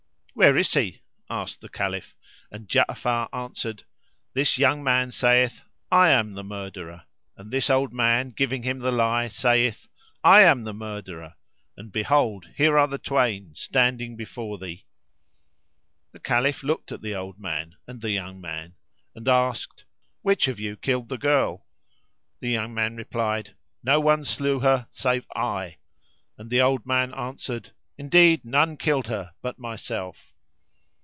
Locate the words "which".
20.21-20.47